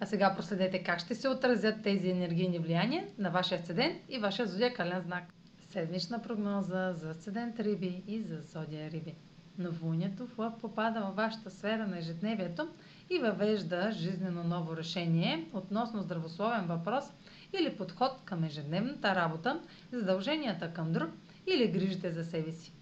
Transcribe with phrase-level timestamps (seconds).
[0.00, 4.46] А сега проследете как ще се отразят тези енергийни влияния на вашия асцендент и вашия
[4.46, 5.24] зодиакален знак.
[5.68, 9.14] Седмична прогноза за асцендент Риби и за зодия Риби.
[9.58, 12.68] Новолунието в Лъв попада във вашата сфера на ежедневието
[13.10, 17.04] и въвежда жизнено ново решение относно здравословен въпрос
[17.52, 19.60] или подход към ежедневната работа,
[19.92, 21.10] задълженията към друг
[21.46, 22.72] или грижите за себе си.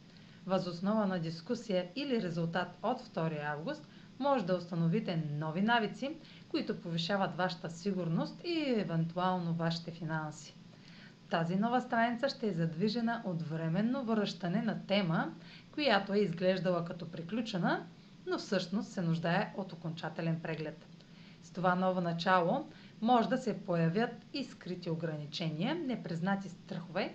[0.46, 3.86] Възоснова на дискусия или резултат от 2 август
[4.22, 6.16] може да установите нови навици,
[6.48, 10.54] които повишават вашата сигурност и евентуално вашите финанси.
[11.30, 15.34] Тази нова страница ще е задвижена от временно връщане на тема,
[15.72, 17.86] която е изглеждала като приключена,
[18.26, 20.86] но всъщност се нуждае от окончателен преглед.
[21.42, 22.68] С това ново начало
[23.00, 27.14] може да се появят и скрити ограничения, непризнати страхове